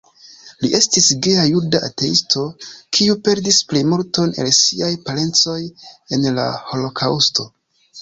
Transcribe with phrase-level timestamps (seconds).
[0.61, 2.47] Li estis geja juda ateisto,
[2.99, 5.59] kiu perdis plejmulton el siaj parencoj
[6.19, 7.53] en la Holokaŭsto.